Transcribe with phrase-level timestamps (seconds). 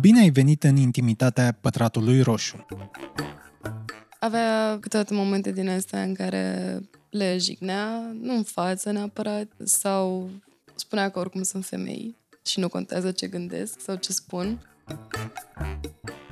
[0.00, 2.66] Bine ai venit în intimitatea pătratului roșu.
[4.20, 6.78] Avea câteodată momente din astea în care
[7.10, 10.30] le jignea, nu în față neapărat, sau
[10.74, 12.16] spunea că oricum sunt femei
[12.46, 14.66] și nu contează ce gândesc sau ce spun.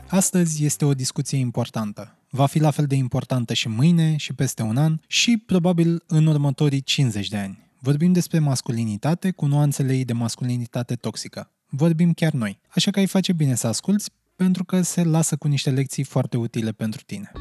[0.09, 2.17] Astăzi este o discuție importantă.
[2.31, 6.27] Va fi la fel de importantă și mâine, și peste un an, și probabil în
[6.27, 7.67] următorii 50 de ani.
[7.81, 11.51] Vorbim despre masculinitate cu nuanțele ei de masculinitate toxică.
[11.71, 12.61] Vorbim chiar noi.
[12.69, 16.37] Așa că ai face bine să asculți, pentru că se lasă cu niște lecții foarte
[16.37, 17.33] utile pentru tine.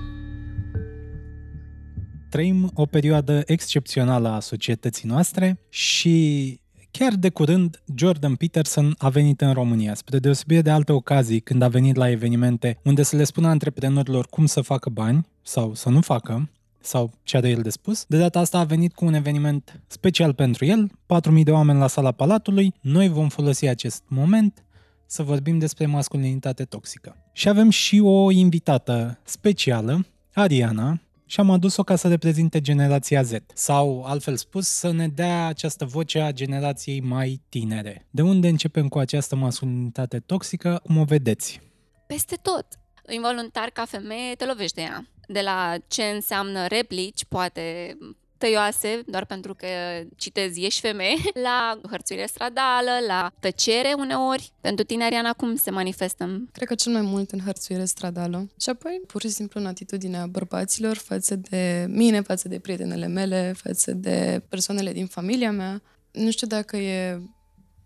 [2.30, 6.60] Trăim o perioadă excepțională a societății noastre și
[6.92, 11.62] Chiar de curând, Jordan Peterson a venit în România, spre deosebire de alte ocazii când
[11.62, 15.90] a venit la evenimente unde să le spună antreprenorilor cum să facă bani sau să
[15.90, 16.50] nu facă,
[16.80, 18.06] sau ce are el de spus.
[18.08, 20.92] De data asta a venit cu un eveniment special pentru el,
[21.38, 22.74] 4.000 de oameni la sala Palatului.
[22.82, 24.64] Noi vom folosi acest moment
[25.06, 27.16] să vorbim despre masculinitate toxică.
[27.34, 33.32] Și avem și o invitată specială, Ariana, și am adus-o ca să reprezinte generația Z.
[33.54, 38.08] Sau, altfel spus, să ne dea această voce a generației mai tinere.
[38.10, 40.80] De unde începem cu această masculinitate toxică?
[40.84, 41.62] Cum o vedeți?
[42.08, 42.66] Peste tot.
[43.10, 45.08] Involuntar, ca femeie, te lovești de ea.
[45.28, 47.98] De la ce înseamnă replici, poate
[48.38, 49.68] tăioase, doar pentru că
[50.16, 51.16] citezi ești femeie,
[51.48, 54.52] la hărțuire stradală, la tăcere uneori.
[54.62, 56.48] Pentru tine, Ariana, cum se manifestă?
[56.52, 58.48] Cred că cel mai mult în hărțuire stradală.
[58.62, 63.54] Și apoi, pur și simplu, în atitudinea bărbaților față de mine, față de prietenele mele,
[63.58, 65.82] față de persoanele din familia mea.
[66.12, 67.22] Nu știu dacă e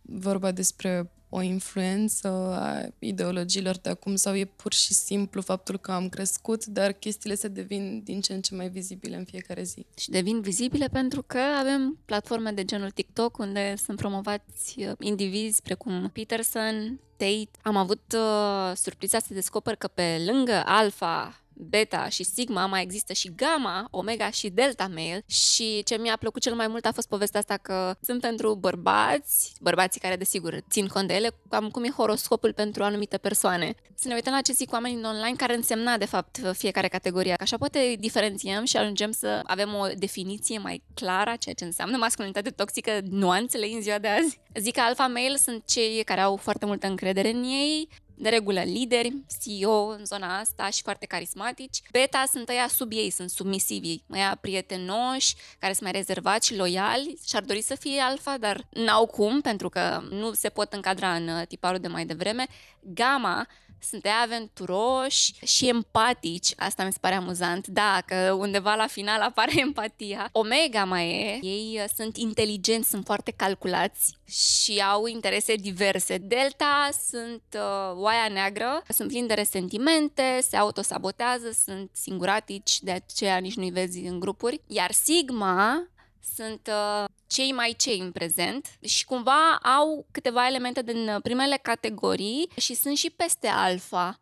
[0.02, 2.27] vorba despre o influență
[2.59, 7.35] a ideologiilor de acum sau e pur și simplu faptul că am crescut, dar chestiile
[7.35, 9.85] se devin din ce în ce mai vizibile în fiecare zi.
[9.97, 15.61] Și devin vizibile pentru că avem platforme de genul TikTok unde sunt promovați uh, indivizi
[15.61, 17.49] precum Peterson, Tate.
[17.61, 23.13] Am avut uh, surpriza să descoper că pe lângă alfa beta și sigma, mai există
[23.13, 27.07] și gamma, omega și delta male și ce mi-a plăcut cel mai mult a fost
[27.07, 31.84] povestea asta că sunt pentru bărbați, bărbații care desigur țin cont de ele, cam cum
[31.84, 33.75] e horoscopul pentru anumite persoane.
[33.95, 37.35] Să ne uităm la ce zic oamenii online care însemna de fapt fiecare categorie.
[37.39, 41.97] Așa poate diferențiem și ajungem să avem o definiție mai clară a ceea ce înseamnă
[41.97, 44.39] masculinitate toxică, nuanțele în ziua de azi.
[44.59, 47.88] Zic că alfa male sunt cei care au foarte multă încredere în ei,
[48.21, 51.81] de regulă lideri, CEO în zona asta și foarte carismatici.
[51.91, 57.17] Beta sunt ăia sub ei, sunt submisivi, ăia prietenoși, care sunt mai rezervați și loiali
[57.27, 61.15] și ar dori să fie alfa, dar n-au cum, pentru că nu se pot încadra
[61.15, 62.47] în uh, tiparul de mai devreme.
[62.79, 63.47] Gamma
[63.84, 66.53] sunt aventuroși și empatici.
[66.58, 67.68] Asta mi se pare amuzant.
[67.68, 70.30] Da, că undeva la final apare empatia.
[70.31, 71.40] Omega mai e.
[71.47, 76.18] Ei uh, sunt inteligenți, sunt foarte calculați și au interese diverse.
[76.18, 83.38] Delta sunt uh, oaia neagră, sunt plini de resentimente, se autosabotează, sunt singuratici, de aceea
[83.38, 84.62] nici nu-i vezi în grupuri.
[84.68, 85.88] Iar Sigma
[86.35, 91.59] sunt uh, cei mai cei în prezent și cumva au câteva elemente din uh, primele
[91.61, 94.15] categorii și sunt și peste alfa.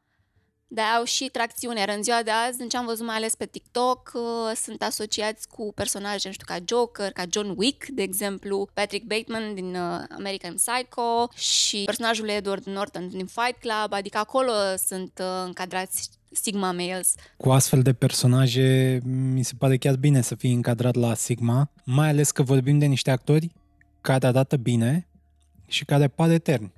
[0.71, 1.79] De au și tracțiune.
[1.79, 4.81] Iar în ziua de azi, în ce am văzut mai ales pe TikTok, uh, sunt
[4.81, 9.75] asociați cu personaje, nu știu, ca Joker, ca John Wick, de exemplu, Patrick Bateman din
[9.75, 14.51] uh, American Psycho și personajul Edward Norton din Fight Club, adică acolo
[14.87, 17.15] sunt uh, încadrați Sigma Males.
[17.37, 22.09] Cu astfel de personaje mi se pare chiar bine să fii încadrat la Sigma, mai
[22.09, 23.51] ales că vorbim de niște actori
[24.01, 25.07] care arată bine
[25.67, 26.73] și care par eterni.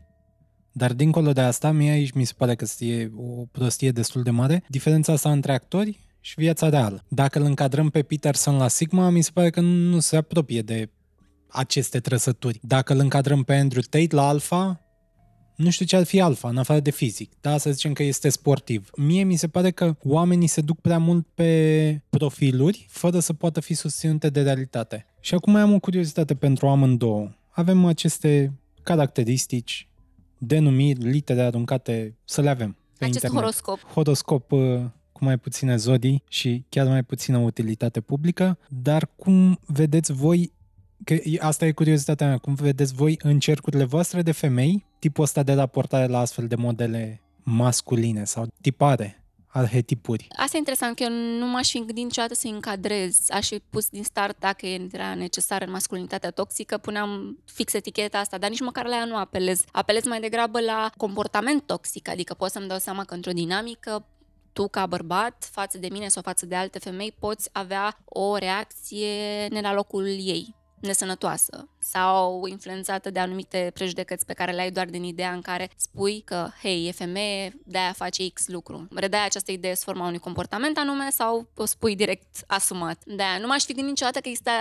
[0.71, 4.29] Dar dincolo de asta, mie aici mi se pare că e o prostie destul de
[4.29, 7.03] mare, diferența asta între actori și viața reală.
[7.07, 10.89] Dacă îl încadrăm pe Peterson la Sigma, mi se pare că nu se apropie de
[11.47, 12.59] aceste trăsături.
[12.61, 14.80] Dacă îl încadrăm pe Andrew Tate la Alpha,
[15.61, 17.31] nu știu ce ar fi alfa, în afară de fizic.
[17.41, 18.89] Da, să zicem că este sportiv.
[18.95, 23.59] Mie mi se pare că oamenii se duc prea mult pe profiluri, fără să poată
[23.59, 25.05] fi susținute de realitate.
[25.19, 27.31] Și acum mai am o curiozitate pentru amândouă.
[27.49, 29.87] Avem aceste caracteristici,
[30.37, 33.39] denumiri, litere aruncate, să le avem pe Acest internet.
[33.39, 33.79] horoscop.
[33.93, 34.59] Horoscop uh,
[35.11, 40.51] cu mai puține zodii și chiar mai puțină utilitate publică, dar cum vedeți voi
[41.03, 45.43] că asta e curiozitatea mea, cum vedeți voi în cercurile voastre de femei tipul ăsta
[45.43, 50.27] de raportare la astfel de modele masculine sau tipare, arhetipuri.
[50.35, 53.25] Asta e interesant, că eu nu m-aș fi gândit niciodată să încadrez.
[53.29, 58.37] Aș fi pus din start, dacă era necesar în masculinitatea toxică, puneam fix eticheta asta,
[58.37, 59.63] dar nici măcar la ea nu apelez.
[59.71, 64.05] Apelez mai degrabă la comportament toxic, adică pot să-mi dau seama că într-o dinamică
[64.53, 69.47] tu ca bărbat față de mine sau față de alte femei poți avea o reacție
[69.49, 74.85] ne la locul ei nesănătoasă sau influențată de anumite prejudecăți pe care le ai doar
[74.85, 78.87] din ideea în care spui că, hei, e femeie, de-aia face X lucru.
[78.95, 83.01] Redai această idee sub forma unui comportament anume sau o spui direct asumat.
[83.05, 84.51] De-aia nu m-aș fi gândit niciodată că există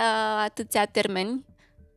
[0.43, 1.45] atâția termeni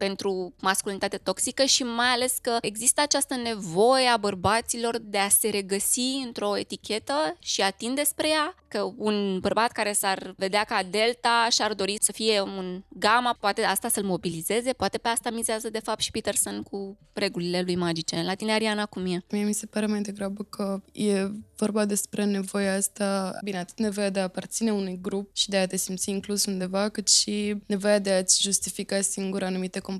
[0.07, 5.49] pentru masculinitate toxică și mai ales că există această nevoie a bărbaților de a se
[5.49, 10.83] regăsi într-o etichetă și a tinde spre ea, că un bărbat care s-ar vedea ca
[10.91, 15.71] delta și-ar dori să fie un gamma, poate asta să-l mobilizeze, poate pe asta mizează
[15.71, 18.23] de fapt și Peterson cu regulile lui magice.
[18.23, 19.25] La tine, Ariana, cum e?
[19.31, 24.11] Mie mi se pare mai degrabă că e vorba despre nevoia asta, bine, atât nevoia
[24.11, 27.99] de a aparține unui grup și de a te simți inclus undeva, cât și nevoia
[27.99, 29.93] de a-ți justifica singur anumite comportamente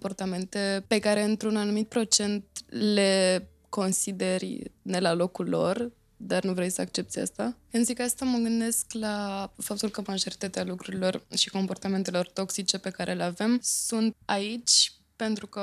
[0.87, 6.81] pe care într-un anumit procent le consideri ne la locul lor, dar nu vrei să
[6.81, 7.57] accepti asta.
[7.71, 13.15] Când zic asta, mă gândesc la faptul că majoritatea lucrurilor și comportamentelor toxice pe care
[13.15, 15.63] le avem sunt aici pentru că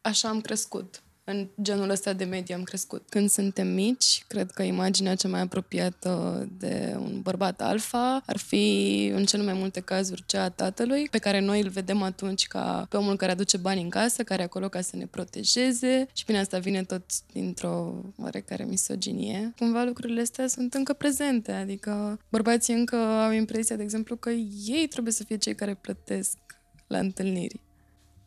[0.00, 3.06] așa am crescut în genul ăsta de medie am crescut.
[3.08, 9.10] Când suntem mici, cred că imaginea cea mai apropiată de un bărbat alfa ar fi,
[9.14, 12.86] în cel mai multe cazuri, cea a tatălui, pe care noi îl vedem atunci ca
[12.90, 16.24] pe omul care aduce bani în casă, care e acolo ca să ne protejeze și
[16.24, 19.54] bine, asta vine tot dintr-o oarecare misoginie.
[19.58, 24.30] Cumva lucrurile astea sunt încă prezente, adică bărbații încă au impresia, de exemplu, că
[24.66, 26.36] ei trebuie să fie cei care plătesc
[26.86, 27.60] la întâlniri.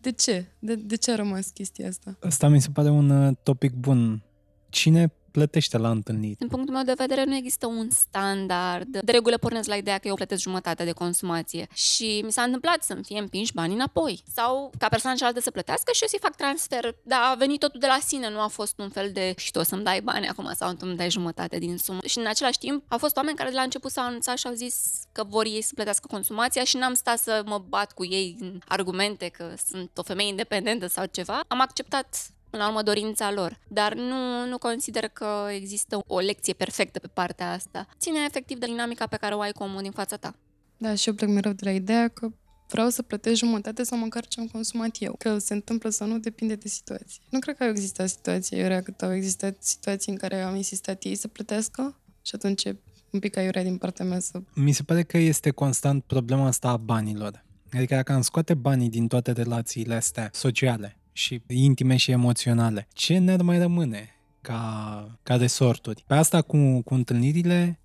[0.01, 0.45] De ce?
[0.59, 2.17] De, de ce a rămas chestia asta?
[2.21, 4.23] Asta mi se pare un uh, topic bun.
[4.69, 6.37] Cine plătește la întâlniri.
[6.37, 8.97] Din punctul meu de vedere, nu există un standard.
[8.97, 12.83] De regulă pornesc la ideea că eu plătesc jumătate de consumație și mi s-a întâmplat
[12.83, 14.23] să-mi fie împinși banii înapoi.
[14.33, 16.95] Sau ca persoana cealaltă să plătească și eu să-i fac transfer.
[17.03, 19.59] Dar a venit totul de la sine, nu a fost un fel de și tu
[19.59, 21.99] o să-mi dai bani acum sau tu îmi dai jumătate din sumă.
[22.05, 24.53] Și în același timp au fost oameni care de la început s-au anunțat și au
[24.53, 24.75] zis
[25.11, 28.59] că vor ei să plătească consumația și n-am stat să mă bat cu ei în
[28.67, 31.39] argumente că sunt o femeie independentă sau ceva.
[31.47, 33.59] Am acceptat până la urmă dorința lor.
[33.67, 37.87] Dar nu, nu consider că există o lecție perfectă pe partea asta.
[37.99, 40.35] Ține efectiv de dinamica pe care o ai cu omul din fața ta.
[40.77, 42.27] Da, și eu plec mereu de la ideea că
[42.67, 45.15] vreau să plătesc jumătate sau măcar ce am consumat eu.
[45.17, 47.21] Că se întâmplă sau nu depinde de situație.
[47.29, 51.03] Nu cred că au existat situații iurea cât au existat situații în care am insistat
[51.03, 52.79] ei să plătească și atunci e
[53.11, 54.41] un pic aiurea din partea mea să...
[54.55, 57.45] Mi se pare că este constant problema asta a banilor.
[57.73, 62.87] Adică dacă am scoate banii din toate relațiile astea sociale, și intime și emoționale.
[62.93, 66.03] Ce ne mai rămâne ca, ca resorturi?
[66.07, 67.79] Pe asta cu, cu întâlnirile,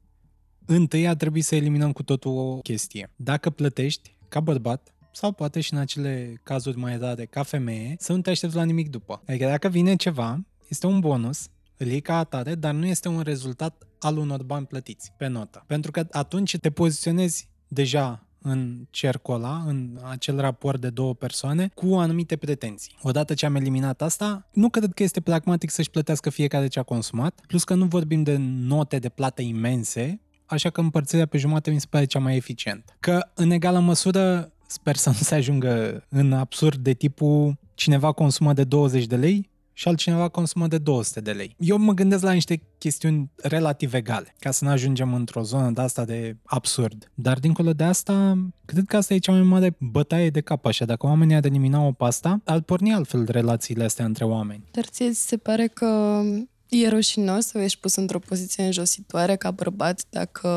[0.67, 3.11] întâi a trebuit să eliminăm cu totul o chestie.
[3.17, 8.13] Dacă plătești ca bărbat, sau poate și în acele cazuri mai rare ca femeie, să
[8.13, 9.23] nu te aștepți la nimic după.
[9.27, 13.21] Adică dacă vine ceva, este un bonus, îl iei ca atare, dar nu este un
[13.21, 15.65] rezultat al unor bani plătiți pe notă.
[15.67, 21.71] Pentru că atunci te poziționezi deja în cercul ăla, în acel raport de două persoane,
[21.75, 22.97] cu anumite pretenții.
[23.03, 26.83] Odată ce am eliminat asta, nu cred că este pragmatic să-și plătească fiecare ce a
[26.83, 31.71] consumat, plus că nu vorbim de note de plată imense, așa că împărțirea pe jumate
[31.71, 32.93] mi se pare cea mai eficientă.
[33.01, 38.53] Că în egală măsură sper să nu se ajungă în absurd de tipul cineva consumă
[38.53, 41.55] de 20 de lei, și altcineva consumă de 200 de lei.
[41.59, 45.81] Eu mă gândesc la niște chestiuni relativ egale, ca să nu ajungem într-o zonă de
[45.81, 47.11] asta de absurd.
[47.15, 50.85] Dar dincolo de asta, cred că asta e cea mai mare bătaie de cap așa.
[50.85, 54.65] Dacă oamenii ar elimina o pasta, ar porni altfel relațiile astea între oameni.
[54.71, 56.21] Dar ție se pare că
[56.69, 60.49] E rușinos să ești pus într-o poziție înjositoare ca bărbat dacă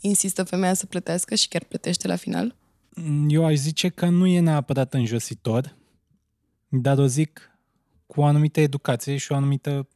[0.00, 2.54] insistă femeia să plătească și chiar plătește la final?
[3.28, 5.76] Eu aș zice că nu e neapărat înjositor,
[6.68, 7.47] dar o zic
[8.08, 9.88] cu o anumită educație și o anumită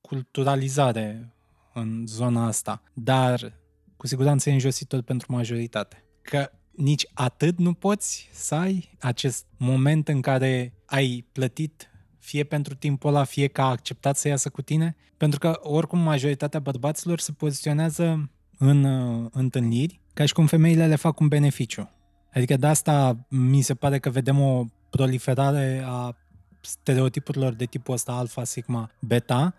[0.00, 1.34] culturalizare
[1.72, 3.60] în zona asta, dar
[3.96, 6.04] cu siguranță e înjositor pentru majoritate.
[6.22, 12.74] Că nici atât nu poți să ai acest moment în care ai plătit fie pentru
[12.74, 17.20] timpul ăla, fie că a acceptat să iasă cu tine, pentru că oricum majoritatea bărbaților
[17.20, 21.90] se poziționează în uh, întâlniri ca și cum femeile le fac un beneficiu.
[22.32, 26.16] Adică de asta mi se pare că vedem o proliferare a
[26.62, 29.54] stereotipurilor de tipul ăsta alfa, sigma, beta,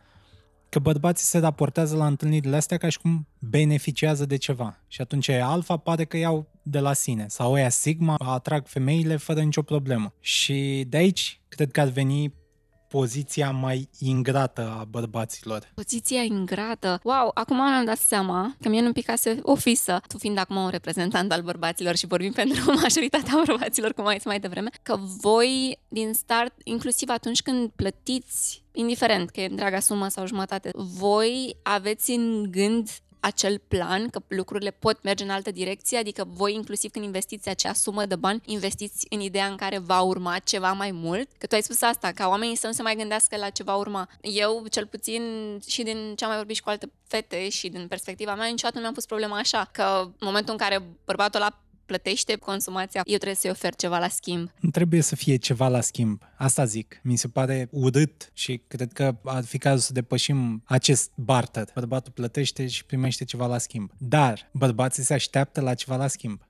[0.69, 4.79] că bărbații se raportează la întâlnirile astea ca și cum beneficiază de ceva.
[4.87, 7.25] Și atunci e alfa pare că iau de la sine.
[7.29, 10.13] Sau ea sigma atrag femeile fără nicio problemă.
[10.19, 12.33] Și de aici cred că ar veni
[12.93, 15.71] poziția mai ingrată a bărbaților.
[15.73, 16.99] Poziția ingrată?
[17.03, 20.69] Wow, acum am dat seama că mie nu-mi picase o fisă, tu fiind acum un
[20.69, 25.79] reprezentant al bărbaților și vorbim pentru majoritatea bărbaților, cum ai zis mai devreme, că voi
[25.87, 32.11] din start, inclusiv atunci când plătiți indiferent că e întreaga sumă sau jumătate, voi aveți
[32.11, 32.89] în gând
[33.23, 37.73] acel plan, că lucrurile pot merge în altă direcție, adică voi inclusiv când investiți acea
[37.73, 41.55] sumă de bani, investiți în ideea în care va urma ceva mai mult, că tu
[41.55, 44.09] ai spus asta, ca oamenii să nu se mai gândească la ce va urma.
[44.21, 45.21] Eu, cel puțin,
[45.67, 48.75] și din ce am mai vorbit și cu alte fete și din perspectiva mea, niciodată
[48.75, 53.15] nu mi-am pus problema așa, că în momentul în care bărbatul ăla plătește consumația, eu
[53.15, 54.51] trebuie să-i ofer ceva la schimb.
[54.59, 56.21] Nu trebuie să fie ceva la schimb.
[56.37, 56.99] Asta zic.
[57.03, 61.69] Mi se pare urât și cred că ar fi cazul să depășim acest barter.
[61.73, 63.91] Bărbatul plătește și primește ceva la schimb.
[63.97, 66.41] Dar bărbații se așteaptă la ceva la schimb.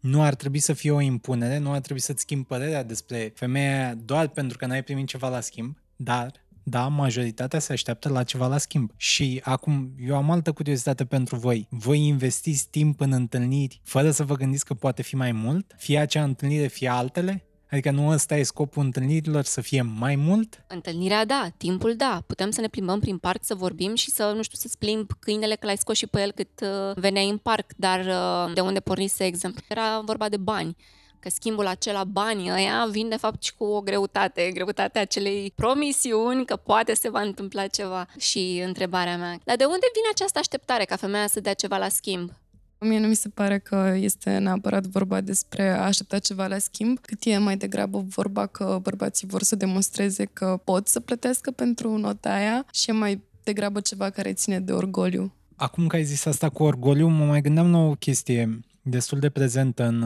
[0.00, 3.94] Nu ar trebui să fie o impunere, nu ar trebui să-ți schimbi părerea despre femeia
[3.94, 6.32] doar pentru că n-ai primit ceva la schimb, dar
[6.66, 8.90] da, majoritatea se așteaptă la ceva la schimb.
[8.96, 11.66] Și acum, eu am altă curiozitate pentru voi.
[11.70, 15.74] Voi investiți timp în întâlniri fără să vă gândiți că poate fi mai mult?
[15.76, 17.44] Fie acea întâlnire, fie altele?
[17.70, 20.64] Adică nu ăsta e scopul întâlnirilor, să fie mai mult?
[20.66, 22.22] Întâlnirea, da, timpul, da.
[22.26, 25.54] Putem să ne plimbăm prin parc, să vorbim și să, nu știu, să-ți plimb câinele
[25.54, 28.80] că l-ai scos și pe el cât uh, veneai în parc, dar uh, de unde
[28.80, 29.64] pornise exemplu?
[29.68, 30.76] Era vorba de bani
[31.24, 36.44] că schimbul acela, banii ăia, vin de fapt și cu o greutate, greutatea acelei promisiuni
[36.44, 38.06] că poate se va întâmpla ceva.
[38.18, 41.88] Și întrebarea mea, dar de unde vine această așteptare ca femeia să dea ceva la
[41.88, 42.30] schimb?
[42.78, 46.98] Mie nu mi se pare că este neapărat vorba despre a aștepta ceva la schimb,
[46.98, 51.96] cât e mai degrabă vorba că bărbații vor să demonstreze că pot să plătească pentru
[51.96, 55.32] nota aia și e mai degrabă ceva care ține de orgoliu.
[55.56, 59.28] Acum că ai zis asta cu orgoliu, mă mai gândeam la o chestie destul de
[59.28, 60.02] prezentă în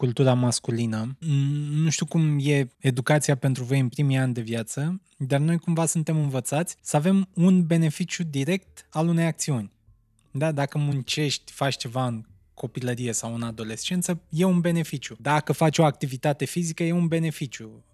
[0.00, 1.16] cultura masculină.
[1.70, 5.86] Nu știu cum e educația pentru voi în primii ani de viață, dar noi cumva
[5.86, 9.72] suntem învățați să avem un beneficiu direct al unei acțiuni.
[10.30, 15.16] Da, dacă muncești, faci ceva în copilărie sau în adolescență, e un beneficiu.
[15.20, 17.84] Dacă faci o activitate fizică, e un beneficiu.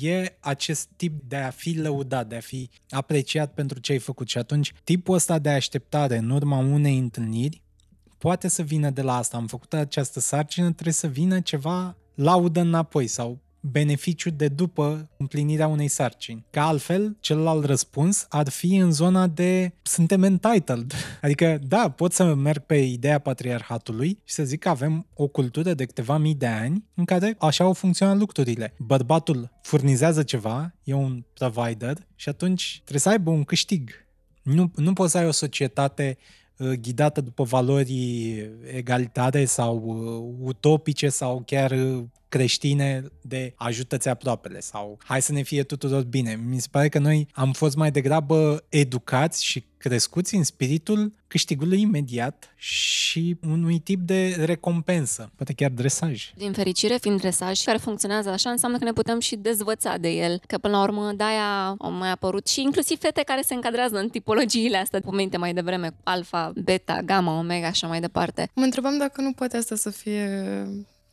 [0.00, 4.28] E acest tip de a fi lăudat, de a fi apreciat pentru ce ai făcut.
[4.28, 7.63] Și atunci, tipul ăsta de așteptare în urma unei întâlniri
[8.24, 9.36] poate să vină de la asta.
[9.36, 15.66] Am făcut această sarcină, trebuie să vină ceva laudă înapoi sau beneficiu de după împlinirea
[15.66, 16.44] unei sarcini.
[16.50, 20.92] Că altfel, celălalt răspuns ar fi în zona de suntem entitled.
[21.22, 25.74] Adică, da, pot să merg pe ideea patriarhatului și să zic că avem o cultură
[25.74, 28.74] de câteva mii de ani în care așa au funcționat lucrurile.
[28.78, 33.90] Bărbatul furnizează ceva, e un provider și atunci trebuie să aibă un câștig.
[34.42, 41.08] Nu, nu poți să ai o societate Uh, ghidată după valori egalitare sau uh, utopice
[41.08, 42.04] sau chiar uh,
[42.34, 46.40] creștine de ajută-ți aproapele sau hai să ne fie tuturor bine.
[46.46, 51.80] Mi se pare că noi am fost mai degrabă educați și crescuți în spiritul câștigului
[51.80, 56.32] imediat și unui tip de recompensă, poate chiar dresaj.
[56.36, 60.40] Din fericire, fiind dresaj care funcționează așa, înseamnă că ne putem și dezvăța de el,
[60.46, 64.08] că până la urmă de-aia au mai apărut și inclusiv fete care se încadrează în
[64.08, 68.50] tipologiile astea, pomenite mai devreme, alfa, beta, gamma, omega, așa mai departe.
[68.54, 70.28] Mă întrebam dacă nu poate asta să fie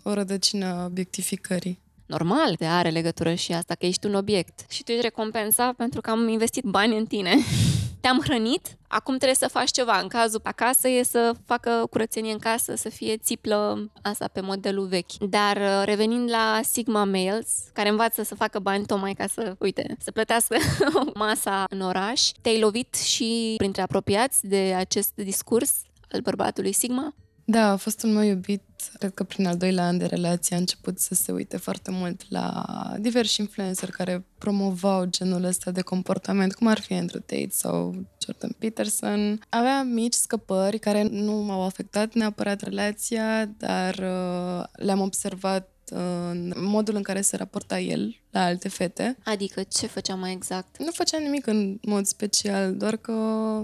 [0.03, 1.79] o rădăcină a obiectificării.
[2.05, 4.65] Normal, te are legătură și asta, că ești un obiect.
[4.69, 7.35] Și tu ești recompensat pentru că am investit bani în tine.
[8.01, 9.99] Te-am hrănit, acum trebuie să faci ceva.
[9.99, 14.87] În cazul acasă e să facă curățenie în casă, să fie țiplă asta pe modelul
[14.87, 15.13] vechi.
[15.29, 19.95] Dar uh, revenind la Sigma Males, care învață să facă bani tocmai ca să, uite,
[19.99, 20.55] să plătească
[21.13, 25.73] masa în oraș, te-ai lovit și printre apropiați de acest discurs
[26.11, 27.13] al bărbatului Sigma?
[27.45, 30.59] Da, a fost un meu iubit, cred că prin al doilea an de relație a
[30.59, 32.65] început să se uite foarte mult la
[32.99, 37.95] diversi influenceri care promovau genul ăsta de comportament, cum ar fi Andrew Tate sau
[38.25, 39.39] Jordan Peterson.
[39.49, 46.95] Avea mici scăpări care nu m-au afectat neapărat relația, dar uh, le-am observat în modul
[46.95, 49.17] în care se raporta el la alte fete.
[49.23, 50.79] Adică ce făcea mai exact?
[50.79, 53.13] Nu făcea nimic în mod special, doar că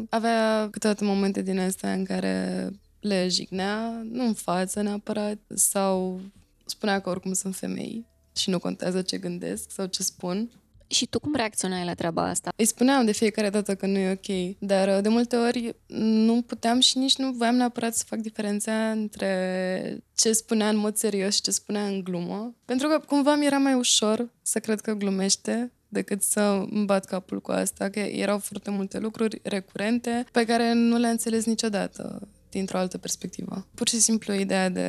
[0.09, 2.69] avea câteodată momente din astea în care
[3.07, 6.21] le jignea, nu în față neapărat, sau
[6.65, 10.49] spunea că oricum sunt femei și nu contează ce gândesc sau ce spun.
[10.87, 12.51] Și tu cum reacționai la treaba asta?
[12.55, 16.41] Îi spuneam de fiecare dată că nu e ok, dar uh, de multe ori nu
[16.41, 21.35] puteam și nici nu voiam neapărat să fac diferența între ce spunea în mod serios
[21.35, 22.55] și ce spunea în glumă.
[22.65, 27.05] Pentru că cumva mi era mai ușor să cred că glumește decât să îmi bat
[27.05, 32.27] capul cu asta, că erau foarte multe lucruri recurente pe care nu le-am înțeles niciodată
[32.57, 33.67] dintr-o altă perspectivă.
[33.73, 34.87] Pur și simplu ideea de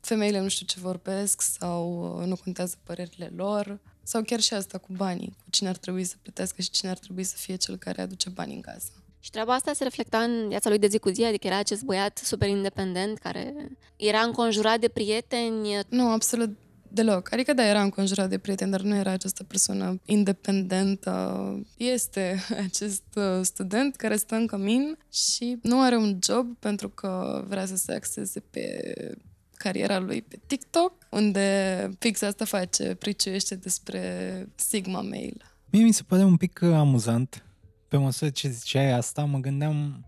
[0.00, 4.78] femeile nu știu ce vorbesc sau uh, nu contează părerile lor sau chiar și asta
[4.78, 7.76] cu banii, cu cine ar trebui să plătească și cine ar trebui să fie cel
[7.76, 8.90] care aduce bani în casă.
[9.20, 11.82] Și treaba asta se reflecta în viața lui de zi cu zi, adică era acest
[11.82, 13.54] băiat super independent care
[13.96, 15.80] era înconjurat de prieteni.
[15.88, 16.56] Nu, absolut
[16.88, 17.32] Deloc.
[17.32, 21.54] Adică da, era înconjurat de prieteni, dar nu era această persoană independentă.
[21.76, 27.44] Este acest uh, student care stă în cămin și nu are un job pentru că
[27.48, 28.94] vrea să se axeze pe
[29.56, 34.02] cariera lui pe TikTok, unde fix asta face, priciuiește despre
[34.54, 35.44] Sigma Mail.
[35.70, 37.42] Mie mi se pare un pic uh, amuzant.
[37.88, 40.06] Pe măsură ce ziceai asta, mă gândeam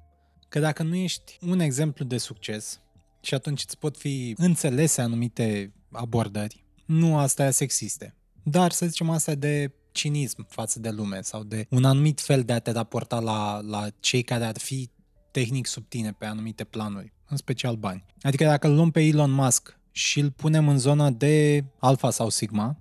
[0.48, 2.80] că dacă nu ești un exemplu de succes
[3.20, 8.14] și atunci îți pot fi înțelese anumite abordări, nu asta e sexiste.
[8.42, 12.52] Dar să zicem asta de cinism față de lume sau de un anumit fel de
[12.52, 14.90] a te raporta la, la cei care ar fi
[15.30, 18.04] tehnic sub tine pe anumite planuri, în special bani.
[18.22, 22.28] Adică dacă îl luăm pe Elon Musk și îl punem în zona de alfa sau
[22.28, 22.76] sigma,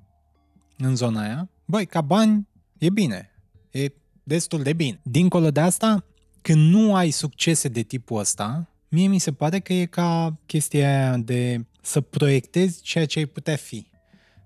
[0.78, 2.48] în zona aia, băi, ca bani
[2.78, 3.32] e bine,
[3.72, 3.92] e
[4.24, 5.00] destul de bine.
[5.04, 6.06] Dincolo de asta,
[6.42, 10.88] când nu ai succese de tipul ăsta, mie mi se pare că e ca chestia
[10.88, 13.88] aia de să proiectezi ceea ce ai putea fi.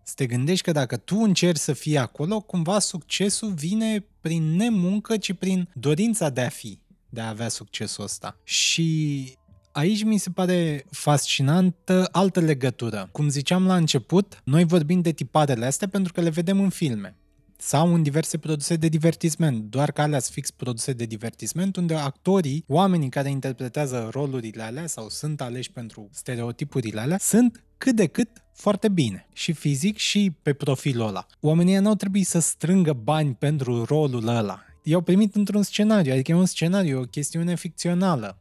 [0.03, 5.17] Să te gândești că dacă tu încerci să fii acolo, cumva succesul vine prin nemuncă,
[5.17, 6.79] ci prin dorința de a fi,
[7.09, 8.37] de a avea succesul ăsta.
[8.43, 9.37] Și
[9.71, 13.09] aici mi se pare fascinantă altă legătură.
[13.11, 17.17] Cum ziceam la început, noi vorbim de tiparele astea pentru că le vedem în filme
[17.65, 22.63] sau în diverse produse de divertisment, doar că alea fix produse de divertisment, unde actorii,
[22.67, 28.29] oamenii care interpretează rolurile alea sau sunt aleși pentru stereotipurile alea, sunt cât de cât
[28.53, 31.25] foarte bine, și fizic și pe profilul ăla.
[31.39, 34.63] Oamenii nu au trebuit să strângă bani pentru rolul ăla.
[34.83, 38.37] I-au primit într-un scenariu, adică e un scenariu, o chestiune ficțională.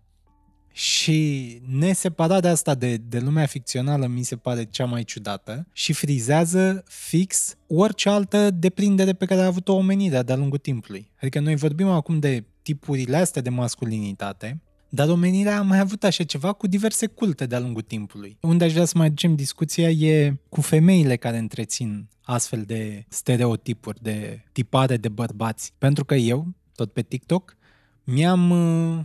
[0.73, 6.83] Și nesepararea asta de, de lumea ficțională mi se pare cea mai ciudată și frizează
[6.87, 11.11] fix orice altă deprindere pe care a avut-o omenirea de-a lungul timpului.
[11.21, 16.25] Adică noi vorbim acum de tipurile astea de masculinitate, dar omenirea a mai avut așa
[16.25, 18.39] ceva cu diverse culte de-a lungul timpului.
[18.41, 24.03] Unde aș vrea să mai ducem discuția e cu femeile care întrețin astfel de stereotipuri,
[24.03, 25.73] de tipare de bărbați.
[25.79, 27.57] Pentru că eu, tot pe TikTok,
[28.05, 29.05] mi-am uh,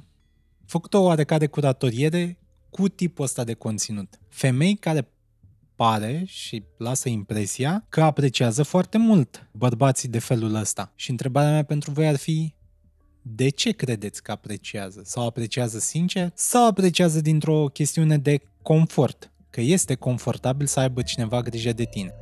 [0.67, 2.37] făcut o oarecare curatoriere
[2.69, 4.19] cu tipul ăsta de conținut.
[4.29, 5.11] Femei care
[5.75, 10.91] pare și lasă impresia că apreciază foarte mult bărbații de felul ăsta.
[10.95, 12.55] Și întrebarea mea pentru voi ar fi
[13.21, 15.01] de ce credeți că apreciază?
[15.05, 16.31] Sau apreciază sincer?
[16.33, 19.31] Sau apreciază dintr-o chestiune de confort?
[19.49, 22.13] Că este confortabil să aibă cineva grijă de tine.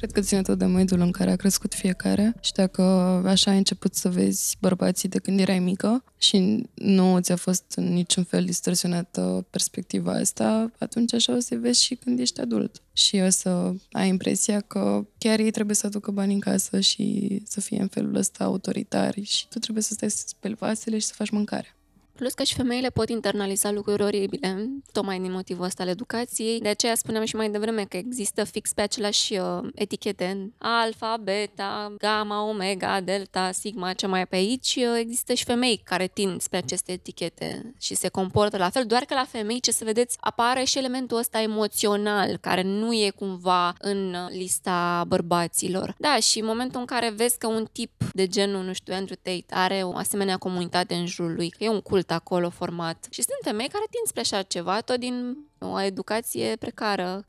[0.00, 2.82] Cred că ține tot de mediul în care a crescut fiecare și dacă
[3.26, 7.92] așa ai început să vezi bărbații de când erai mică și nu ți-a fost în
[7.92, 12.82] niciun fel distorsionată perspectiva asta, atunci așa o să vezi și când ești adult.
[12.92, 17.38] Și o să ai impresia că chiar ei trebuie să aducă bani în casă și
[17.46, 21.06] să fie în felul ăsta autoritari și tu trebuie să stai să speli vasele și
[21.06, 21.74] să faci mâncare.
[22.20, 26.60] Plus că și femeile pot internaliza lucruri oribile, tocmai din motivul ăsta al educației.
[26.60, 31.94] De aceea spuneam și mai devreme că există fix pe aceleași uh, etichete, alfa, beta,
[31.98, 34.74] gamma, omega, delta, sigma, ce mai e pe aici.
[34.76, 39.02] Uh, există și femei care tind spre aceste etichete și se comportă la fel, doar
[39.02, 43.74] că la femei, ce să vedeți, apare și elementul ăsta emoțional, care nu e cumva
[43.78, 45.94] în uh, lista bărbaților.
[45.98, 49.16] Da, și în momentul în care vezi că un tip de genul, nu știu, Andrew
[49.22, 53.06] Tate are o asemenea comunitate în jurul lui, că e un cult acolo format.
[53.10, 57.24] Și sunt femei care tind spre așa ceva, tot din o educație precară,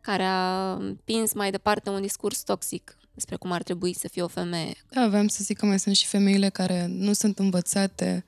[0.00, 4.28] care a pins mai departe un discurs toxic despre cum ar trebui să fie o
[4.28, 4.74] femeie.
[4.90, 8.24] Da, aveam să zic că mai sunt și femeile care nu sunt învățate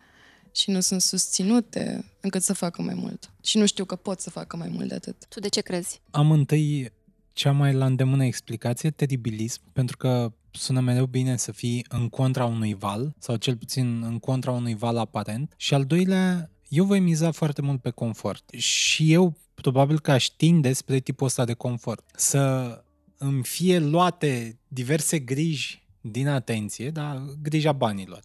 [0.52, 3.30] și nu sunt susținute încât să facă mai mult.
[3.42, 5.26] Și nu știu că pot să facă mai mult de atât.
[5.28, 6.00] Tu de ce crezi?
[6.10, 6.92] Am întâi
[7.32, 12.44] cea mai la îndemână explicație, teribilism, pentru că sună mereu bine să fii în contra
[12.44, 15.54] unui val, sau cel puțin în contra unui val aparent.
[15.56, 18.50] Și al doilea, eu voi miza foarte mult pe confort.
[18.56, 22.10] Și eu probabil că aș tinde spre tipul ăsta de confort.
[22.16, 22.84] Să
[23.18, 28.22] îmi fie luate diverse griji din atenție, da, grija banilor.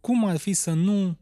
[0.00, 1.18] Cum ar fi să nu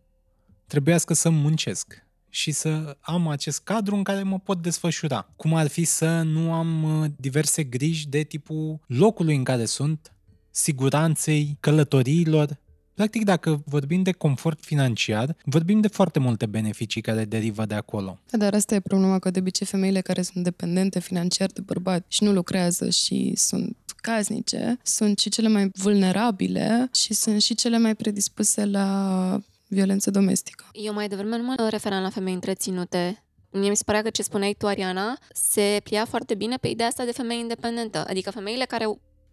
[0.67, 2.05] trebuiască să muncesc?
[2.35, 5.33] și să am acest cadru în care mă pot desfășura.
[5.37, 10.15] Cum ar fi să nu am uh, diverse griji de tipul locului în care sunt,
[10.55, 12.59] siguranței, călătoriilor.
[12.95, 18.19] Practic, dacă vorbim de confort financiar, vorbim de foarte multe beneficii care derivă de acolo.
[18.31, 22.05] Da, dar asta e problema, că de obicei femeile care sunt dependente financiar de bărbați
[22.09, 27.79] și nu lucrează și sunt casnice, sunt și cele mai vulnerabile și sunt și cele
[27.79, 30.65] mai predispuse la violență domestică.
[30.73, 33.25] Eu mai devreme nu mă referam la femei întreținute.
[33.51, 36.89] Mie mi se părea că ce spuneai tu, Ariana, se plia foarte bine pe ideea
[36.89, 38.05] asta de femeie independentă.
[38.09, 38.85] Adică femeile care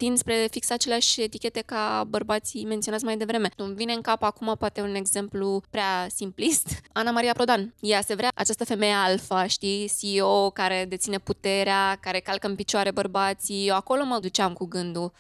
[0.01, 3.49] tind spre fix aceleași etichete ca bărbații menționați mai devreme.
[3.55, 6.81] Îmi vine în cap acum poate un exemplu prea simplist.
[6.93, 7.73] Ana Maria Prodan.
[7.79, 12.91] Ea se vrea această femeie alfa, știi, CEO care deține puterea, care calcă în picioare
[12.91, 13.67] bărbații.
[13.67, 15.11] Eu acolo mă duceam cu gândul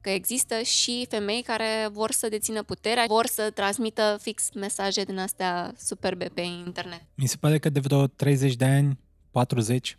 [0.00, 5.18] că există și femei care vor să dețină puterea, vor să transmită fix mesaje din
[5.18, 7.02] astea superbe pe internet.
[7.14, 8.98] Mi se pare că de vreo 30 de ani,
[9.30, 9.98] 40,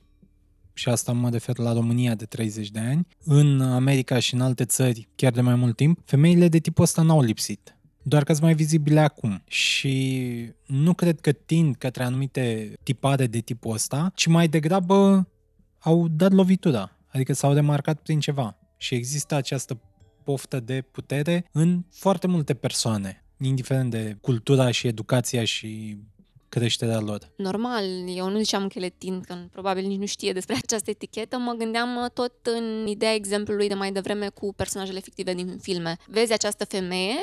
[0.74, 4.66] și asta mă refer la România de 30 de ani, în America și în alte
[4.66, 7.74] țări, chiar de mai mult timp, femeile de tipul ăsta n-au lipsit.
[8.04, 9.42] Doar că sunt mai vizibile acum.
[9.48, 15.28] Și nu cred că tind către anumite tipare de tipul ăsta, ci mai degrabă
[15.80, 16.92] au dat lovitura.
[17.08, 18.58] Adică s-au remarcat prin ceva.
[18.78, 19.80] Și există această
[20.24, 25.98] poftă de putere în foarte multe persoane, indiferent de cultura și educația și
[26.50, 27.32] creșterea lor.
[27.36, 27.84] Normal,
[28.16, 31.54] eu nu ziceam că le tind, că probabil nici nu știe despre această etichetă, mă
[31.54, 35.98] gândeam uh, tot în ideea exemplului de mai devreme cu personajele fictive din filme.
[36.08, 37.16] Vezi această femeie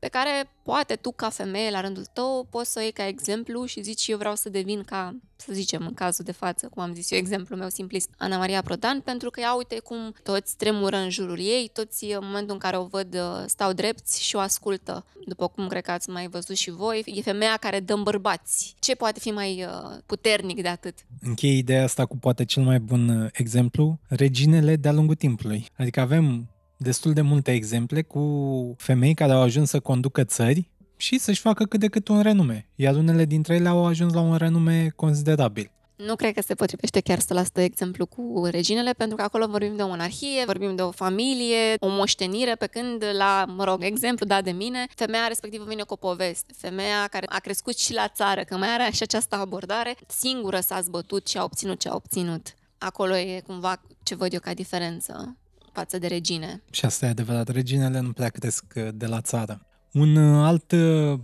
[0.00, 3.64] pe care poate tu ca femeie la rândul tău poți să o iei ca exemplu
[3.64, 6.94] și zici eu vreau să devin ca, să zicem în cazul de față, cum am
[6.94, 10.96] zis eu, exemplul meu simplist, Ana Maria Prodan, pentru că ia uite cum toți tremură
[10.96, 14.38] în jurul ei, toți în momentul în care o văd uh, stau drepți și o
[14.38, 18.74] ascultă, după cum cred că ați mai văzut și voi, e femeia care dă bărbați.
[18.78, 20.94] Ce poate fi mai uh, puternic de atât?
[21.20, 25.66] Închei ideea asta cu poate cel mai bun uh, exemplu, reginele de-a lungul timpului.
[25.76, 26.48] Adică avem
[26.82, 31.64] destul de multe exemple cu femei care au ajuns să conducă țări și să-și facă
[31.64, 35.70] cât de cât un renume, iar unele dintre ele au ajuns la un renume considerabil.
[35.96, 39.82] Nu cred că se potrivește chiar 100% exemplu cu reginele, pentru că acolo vorbim de
[39.82, 44.44] o monarhie, vorbim de o familie, o moștenire, pe când la, mă rog, exemplu dat
[44.44, 46.52] de mine, femeia respectivă vine cu o poveste.
[46.56, 50.80] Femeia care a crescut și la țară, că mai are și această abordare, singură s-a
[50.80, 52.54] zbătut și a obținut ce a obținut.
[52.78, 55.36] Acolo e cumva ce văd eu ca diferență
[55.72, 56.62] față de regine.
[56.70, 59.66] Și asta e adevărat, reginele nu prea cresc uh, de la țară.
[59.92, 61.18] Un uh, alt uh,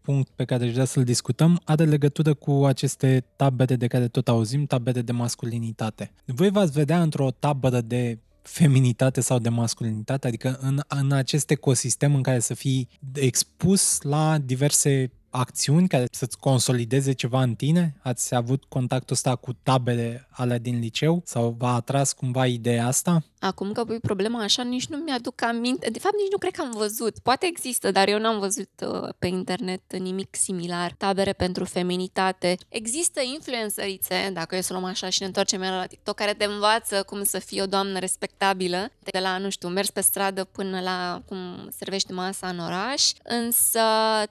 [0.00, 4.28] punct pe care aș vrea să-l discutăm are legătură cu aceste tabere de care tot
[4.28, 6.12] auzim, tabere de masculinitate.
[6.24, 12.14] Voi v-ați vedea într-o tabără de feminitate sau de masculinitate, adică în, în acest ecosistem
[12.14, 17.96] în care să fii expus la diverse acțiuni care să-ți consolideze ceva în tine?
[18.02, 21.22] Ați avut contactul ăsta cu tabere ale din liceu?
[21.24, 23.24] Sau v-a atras cumva ideea asta?
[23.40, 25.90] Acum că pui problema așa, nici nu mi-aduc aminte.
[25.90, 27.18] De fapt, nici nu cred că am văzut.
[27.18, 30.94] Poate există, dar eu n-am văzut uh, pe internet nimic similar.
[30.98, 32.56] Tabere pentru feminitate.
[32.68, 37.02] Există influențărițe, dacă e să luăm așa și ne întoarcem la TikTok, care te învață
[37.02, 38.90] cum să fii o doamnă respectabilă.
[39.02, 43.10] De la, nu știu, mers pe stradă până la cum servești masa în oraș.
[43.22, 43.80] Însă,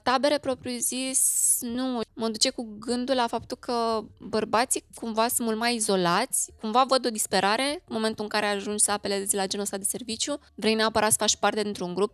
[0.03, 2.01] tabere propriu-zis, nu.
[2.13, 6.51] Mă duce cu gândul la faptul că bărbații cumva sunt mult mai izolați.
[6.61, 9.83] Cumva văd o disperare în momentul în care ajungi să apelezi la genul ăsta de
[9.83, 12.13] serviciu, vrei neapărat să faci parte dintr-un grup,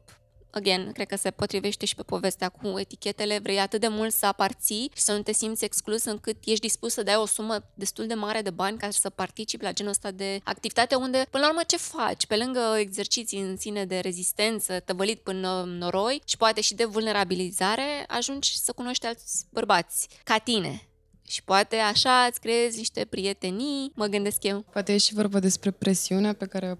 [0.56, 4.26] again, cred că se potrivește și pe povestea cu etichetele, vrei atât de mult să
[4.26, 8.08] aparții și să nu te simți exclus încât ești dispus să dai o sumă destul
[8.08, 11.50] de mare de bani ca să participi la genul ăsta de activitate unde, până la
[11.50, 12.26] urmă, ce faci?
[12.26, 18.06] Pe lângă exerciții în sine de rezistență, tăvălit până noroi și poate și de vulnerabilizare,
[18.08, 20.89] ajungi să cunoști alți bărbați ca tine,
[21.28, 24.66] și poate așa îți creezi niște prietenii, mă gândesc eu.
[24.72, 26.80] Poate e și vorba despre presiunea pe care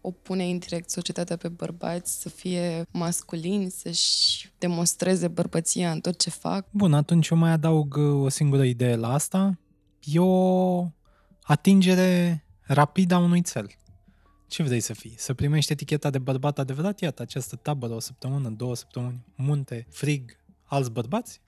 [0.00, 6.30] o pune indirect societatea pe bărbați să fie masculini, să-și demonstreze bărbăția în tot ce
[6.30, 6.66] fac.
[6.70, 9.58] Bun, atunci eu mai adaug uh, o singură idee la asta.
[10.00, 10.90] E o
[11.42, 13.70] atingere rapidă a unui cel.
[14.46, 15.14] Ce vrei să fii?
[15.16, 17.00] Să primești eticheta de bărbat adevărat?
[17.00, 21.40] Iată, această tabără, o săptămână, două săptămâni, munte, frig, alți bărbați?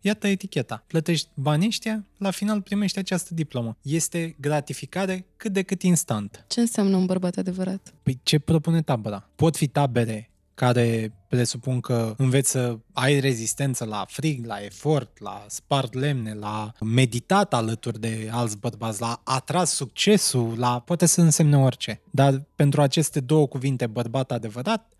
[0.00, 0.84] Iată eticheta.
[0.86, 3.76] Plătești banii ăștia, la final primești această diplomă.
[3.82, 6.44] Este gratificare cât de cât instant.
[6.48, 7.94] Ce înseamnă un bărbat adevărat?
[8.02, 9.28] Păi ce propune tabăra?
[9.36, 15.44] Pot fi tabere care presupun că înveți să ai rezistență la frig, la efort, la
[15.48, 21.58] spart lemne, la meditat alături de alți bărbați, la atras succesul, la poate să însemne
[21.58, 22.00] orice.
[22.10, 24.92] Dar pentru aceste două cuvinte, bărbat adevărat,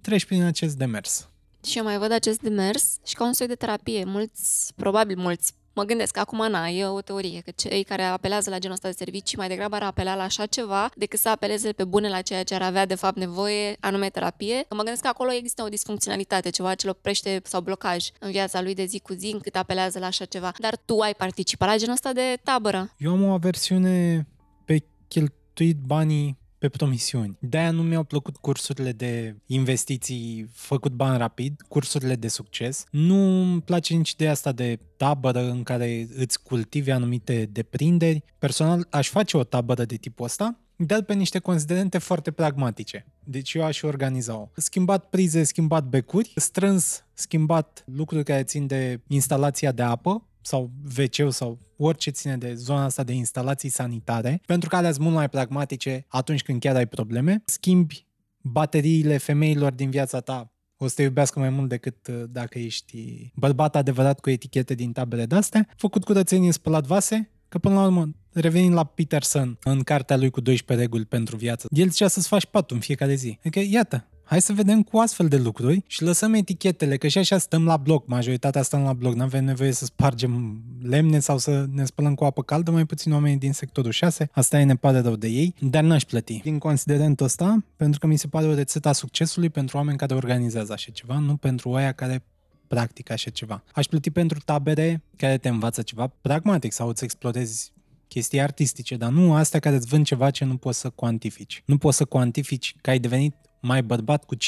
[0.00, 1.28] treci prin acest demers.
[1.64, 4.04] Și eu mai văd acest demers și ca un soi de terapie.
[4.04, 8.58] Mulți, probabil mulți, mă gândesc, acum na, e o teorie, că cei care apelează la
[8.58, 11.84] genul ăsta de servicii mai degrabă ar apela la așa ceva decât să apeleze pe
[11.84, 14.66] bune la ceea ce ar avea de fapt nevoie, anume terapie.
[14.70, 18.62] Mă gândesc că acolo există o disfuncționalitate, ceva ce îl oprește sau blocaj în viața
[18.62, 20.52] lui de zi cu zi încât apelează la așa ceva.
[20.58, 22.94] Dar tu ai participat la genul ăsta de tabără.
[22.96, 24.26] Eu am o aversiune
[24.64, 27.36] pe cheltuit banii pe promisiuni.
[27.40, 32.84] De-aia nu mi-au plăcut cursurile de investiții făcut bani rapid, cursurile de succes.
[32.90, 38.24] Nu îmi place nici ideea asta de tabără în care îți cultivi anumite deprinderi.
[38.38, 43.06] Personal, aș face o tabără de tipul ăsta, dar pe niște considerente foarte pragmatice.
[43.24, 44.48] Deci eu aș organiza-o.
[44.56, 51.32] Schimbat prize, schimbat becuri, strâns, schimbat lucruri care țin de instalația de apă, sau wc
[51.32, 55.28] sau orice ține de zona asta de instalații sanitare, pentru că alea sunt mult mai
[55.28, 57.42] pragmatice atunci când chiar ai probleme.
[57.44, 58.06] Schimbi
[58.40, 63.30] bateriile femeilor din viața ta o să te iubească mai mult decât uh, dacă ești
[63.34, 68.08] bărbat adevărat cu etichete din tabele de-astea, făcut curățenie, spălat vase, că până la urmă,
[68.32, 72.46] revenind la Peterson în cartea lui cu 12 reguli pentru viață, el zicea să-ți faci
[72.46, 73.38] patul în fiecare zi.
[73.38, 77.38] Adică, iată, Hai să vedem cu astfel de lucruri și lăsăm etichetele, că și așa
[77.38, 81.66] stăm la bloc, majoritatea stăm la bloc, nu avem nevoie să spargem lemne sau să
[81.72, 84.98] ne spălăm cu apă caldă, mai puțin oamenii din sectorul 6, asta e ne pare
[84.98, 86.40] rău de ei, dar n-aș plăti.
[86.42, 90.14] Din considerentul ăsta, pentru că mi se pare o rețetă a succesului pentru oameni care
[90.14, 92.24] organizează așa ceva, nu pentru oia care
[92.66, 93.62] practică așa ceva.
[93.72, 97.72] Aș plăti pentru tabere care te învață ceva pragmatic sau îți explorezi
[98.08, 101.62] chestii artistice, dar nu astea care îți vând ceva ce nu poți să cuantifici.
[101.66, 104.38] Nu poți să cuantifici că ai devenit mai bărbat cu 50%.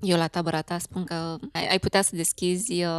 [0.00, 2.90] Eu la tabăra ta spun că ai, ai putea să deschizi uh,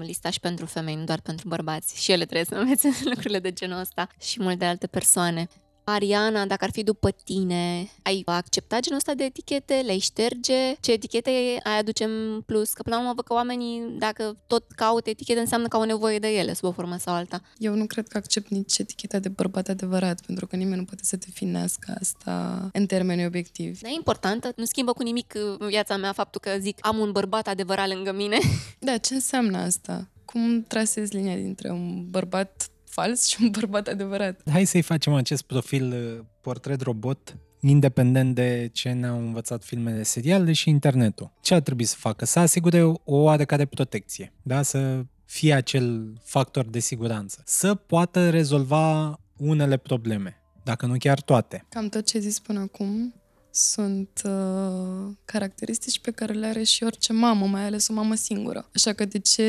[0.00, 2.02] lista și pentru femei, nu doar pentru bărbați.
[2.02, 5.48] Și ele trebuie să învețe lucrurile de genul ăsta și multe alte persoane.
[5.84, 10.74] Ariana, dacă ar fi după tine, ai accepta genul ăsta de etichete, le-ai șterge?
[10.80, 11.30] Ce etichete
[11.62, 12.72] ai aduce în plus?
[12.72, 16.18] Că până la urmă văd că oamenii, dacă tot caută etichete, înseamnă că au nevoie
[16.18, 17.40] de ele, sub o formă sau alta.
[17.58, 21.04] Eu nu cred că accept nici eticheta de bărbat adevărat, pentru că nimeni nu poate
[21.04, 23.80] să definească asta în termeni obiectivi.
[23.80, 27.12] Dar e importantă, nu schimbă cu nimic uh, viața mea faptul că zic am un
[27.12, 28.38] bărbat adevărat lângă mine.
[28.78, 30.08] Da, ce înseamnă asta?
[30.24, 34.40] Cum trasezi linia dintre un bărbat fals și un bărbat adevărat.
[34.50, 40.52] Hai să-i facem acest profil uh, portret robot independent de ce ne-au învățat filmele, seriale
[40.52, 41.32] și internetul.
[41.40, 42.24] Ce ar trebui să facă?
[42.24, 44.62] Să asigure o oarecare protecție, da?
[44.62, 51.66] să fie acel factor de siguranță, să poată rezolva unele probleme, dacă nu chiar toate.
[51.68, 53.14] Cam tot ce ai zis până acum
[53.56, 58.68] sunt uh, caracteristici pe care le are și orice mamă, mai ales o mamă singură.
[58.74, 59.44] Așa că de ce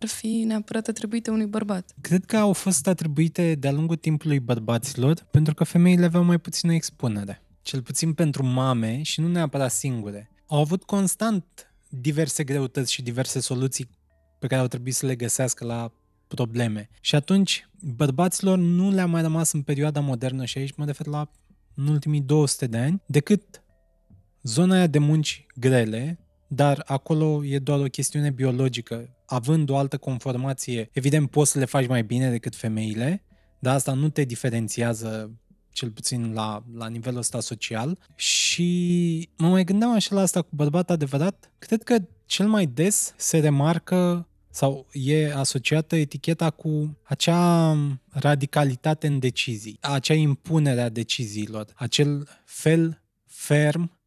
[0.00, 1.94] ar fi neapărat atribuite unui bărbat?
[2.00, 6.72] Cred că au fost atribuite de-a lungul timpului bărbaților pentru că femeile aveau mai puțină
[6.74, 7.42] expunere.
[7.62, 10.30] Cel puțin pentru mame și nu neapărat singure.
[10.46, 11.44] Au avut constant
[11.88, 13.90] diverse greutăți și diverse soluții
[14.38, 15.92] pe care au trebuit să le găsească la
[16.26, 16.88] probleme.
[17.00, 21.30] Și atunci, bărbaților nu le-a mai rămas în perioada modernă și aici mă refer la
[21.78, 23.62] în ultimii 200 de ani decât
[24.42, 29.08] zona aia de munci grele, dar acolo e doar o chestiune biologică.
[29.26, 33.24] Având o altă conformație, evident poți să le faci mai bine decât femeile,
[33.58, 35.38] dar asta nu te diferențiază
[35.72, 37.98] cel puțin la, la nivelul ăsta social.
[38.14, 41.52] Și mă mai gândeam așa la asta cu bărbat adevărat.
[41.58, 44.27] Cred că cel mai des se remarcă
[44.58, 47.76] sau e asociată eticheta cu acea
[48.08, 53.98] radicalitate în decizii, acea impunere a deciziilor, acel fel ferm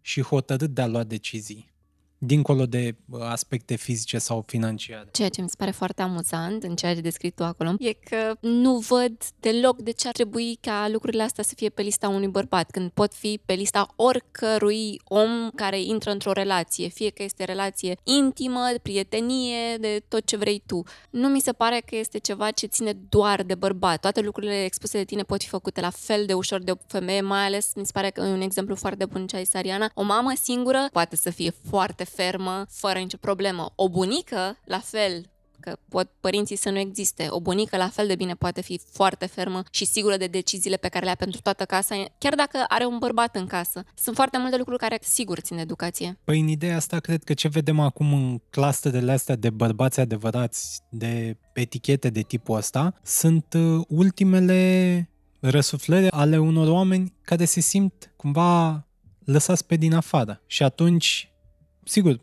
[0.00, 1.74] și hotărât de a lua decizii
[2.18, 5.08] dincolo de aspecte fizice sau financiare.
[5.12, 8.36] Ceea ce mi se pare foarte amuzant în ceea ce descrii tu acolo e că
[8.40, 12.28] nu văd deloc de ce ar trebui ca lucrurile astea să fie pe lista unui
[12.28, 17.44] bărbat, când pot fi pe lista oricărui om care intră într-o relație, fie că este
[17.44, 20.82] relație intimă, prietenie, de tot ce vrei tu.
[21.10, 24.00] Nu mi se pare că este ceva ce ține doar de bărbat.
[24.00, 27.20] Toate lucrurile expuse de tine pot fi făcute la fel de ușor de o femeie,
[27.20, 29.90] mai ales mi se pare că e un exemplu foarte bun ce ai Sariana.
[29.94, 33.72] O mamă singură poate să fie foarte fermă, fără nicio problemă.
[33.74, 35.22] O bunică, la fel,
[35.60, 37.26] că pot părinții să nu existe.
[37.28, 40.88] O bunică la fel de bine poate fi foarte fermă și sigură de deciziile pe
[40.88, 43.84] care le-a pentru toată casa, chiar dacă are un bărbat în casă.
[43.94, 46.18] Sunt foarte multe lucruri care sigur țin educație.
[46.24, 50.80] Păi în ideea asta cred că ce vedem acum în clusterele astea de bărbați adevărați,
[50.90, 58.12] de etichete de tipul ăsta, sunt uh, ultimele răsuflări ale unor oameni care se simt
[58.16, 58.86] cumva
[59.24, 60.42] lăsați pe din afară.
[60.46, 61.30] Și atunci
[61.88, 62.20] sigur,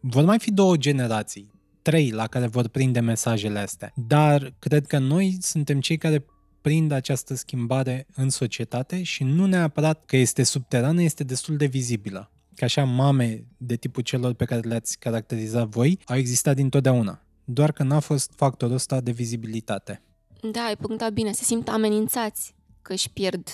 [0.00, 1.50] vor mai fi două generații,
[1.82, 6.24] trei la care vor prinde mesajele astea, dar cred că noi suntem cei care
[6.60, 12.30] prind această schimbare în societate și nu neapărat că este subterană, este destul de vizibilă.
[12.54, 17.72] Că așa mame de tipul celor pe care le-ați caracterizat voi au existat dintotdeauna, doar
[17.72, 20.02] că n-a fost factorul ăsta de vizibilitate.
[20.52, 23.48] Da, ai punctat bine, se simt amenințați că își pierd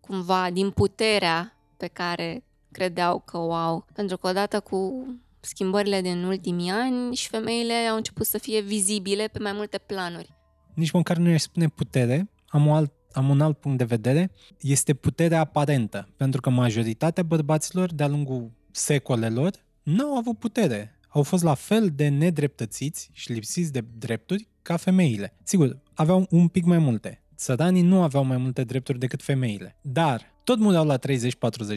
[0.00, 2.42] cumva din puterea pe care
[2.72, 3.86] credeau că o au.
[3.92, 5.06] Pentru că odată cu
[5.40, 10.36] schimbările din ultimii ani și femeile au început să fie vizibile pe mai multe planuri.
[10.74, 14.30] Nici măcar nu aș spune putere, am, o alt, am un alt punct de vedere,
[14.60, 19.50] este puterea aparentă, pentru că majoritatea bărbaților de-a lungul secolelor
[19.82, 20.98] nu au avut putere.
[21.08, 25.36] Au fost la fel de nedreptățiți și lipsiți de drepturi ca femeile.
[25.42, 27.22] Sigur, aveau un pic mai multe.
[27.36, 29.76] Țăranii nu aveau mai multe drepturi decât femeile.
[29.80, 31.00] Dar tot mureau la 30-40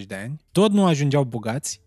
[0.08, 1.82] de ani, tot nu ajungeau bogați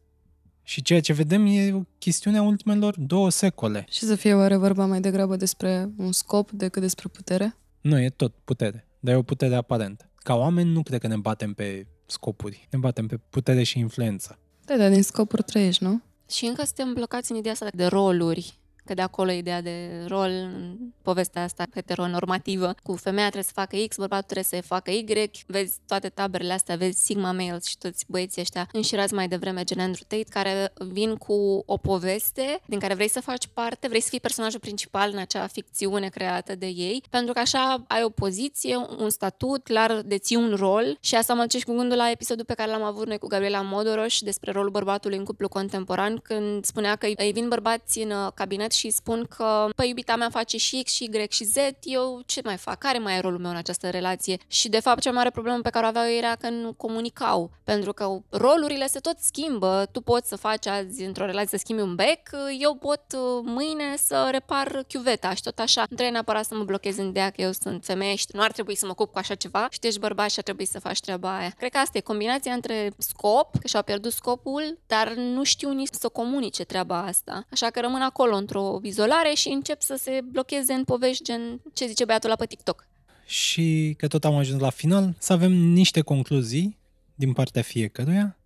[0.62, 3.84] și ceea ce vedem e o chestiune a ultimelor două secole.
[3.90, 7.56] Și să fie oare vorba mai degrabă despre un scop decât despre putere?
[7.80, 10.10] Nu, e tot putere, dar e o putere aparentă.
[10.16, 14.38] Ca oameni nu cred că ne batem pe scopuri, ne batem pe putere și influență.
[14.64, 16.02] Da, dar din scopuri trăiești, nu?
[16.30, 20.30] Și încă suntem blocați în ideea asta de roluri că de acolo ideea de rol
[20.30, 25.30] în povestea asta heteronormativă, cu femeia trebuie să facă X, bărbatul trebuie să facă Y,
[25.46, 29.78] vezi toate taberele astea, vezi Sigma Males și toți băieții ăștia înșirați mai devreme gen
[29.78, 34.08] Andrew Tate, care vin cu o poveste din care vrei să faci parte, vrei să
[34.08, 38.76] fii personajul principal în acea ficțiune creată de ei, pentru că așa ai o poziție,
[38.98, 40.98] un statut, clar deții un rol.
[41.00, 43.60] Și asta mă duce cu gândul la episodul pe care l-am avut noi cu Gabriela
[43.60, 48.32] Modoroș despre rolul bărbatului în cuplu contemporan, când spunea că îi vin bărbați în uh,
[48.34, 52.20] cabinet și spun că, păi, iubita mea face și X, și Y, și Z, eu
[52.26, 52.78] ce mai fac?
[52.78, 54.38] Care mai e rolul meu în această relație?
[54.46, 57.50] Și, de fapt, cea mai mare problemă pe care o aveau era că nu comunicau,
[57.64, 59.88] pentru că rolurile se tot schimbă.
[59.92, 63.96] Tu poți să faci azi într-o relație să schimbi un bec, eu pot uh, mâine
[63.96, 65.80] să repar chiuveta și tot așa.
[65.80, 68.52] Nu trebuie neapărat să mă blochez în ideea că eu sunt femeie și nu ar
[68.52, 70.80] trebui să mă ocup cu așa ceva și tu ești bărbat și ar trebui să
[70.80, 71.54] faci treaba aia.
[71.58, 75.88] Cred că asta e combinația între scop, că și-au pierdut scopul, dar nu știu nici
[75.92, 77.46] să comunice treaba asta.
[77.52, 81.86] Așa că rămân acolo într-o izolare și încep să se blocheze în povești gen ce
[81.86, 82.86] zice băiatul la pe TikTok.
[83.26, 86.78] Și că tot am ajuns la final, să avem niște concluzii
[87.14, 88.36] din partea fiecăruia.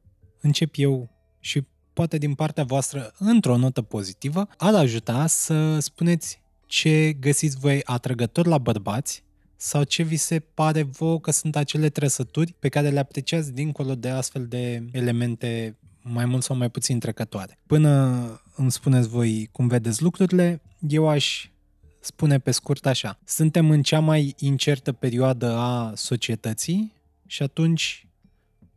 [0.41, 1.09] Încep eu
[1.41, 7.81] și poate din partea voastră într-o notă pozitivă, ar ajuta să spuneți ce găsiți voi
[7.85, 9.25] atrăgător la bărbați
[9.57, 13.95] sau ce vi se pare vouă că sunt acele trăsături pe care le apreciați dincolo
[13.95, 17.59] de astfel de elemente mai mult sau mai puțin trecătoare.
[17.67, 21.49] Până îmi spuneți voi cum vedeți lucrurile, eu aș
[22.01, 23.19] spune pe scurt așa.
[23.25, 26.93] Suntem în cea mai incertă perioadă a societății
[27.27, 28.07] și atunci